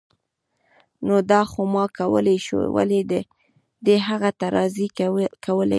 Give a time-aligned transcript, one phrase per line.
[1.05, 2.99] نو دا خو ما کولای شو، ولې
[3.85, 4.87] دې هغه ته زارۍ
[5.45, 5.69] کولې